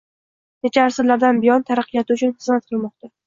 [0.67, 3.13] Necha asrlardan buyon taraqqiyoti uchun xizmat qilmoqda